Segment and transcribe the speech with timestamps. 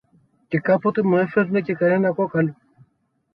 [0.47, 2.55] και κάποτε μου έφερνε και κανένα κόκαλο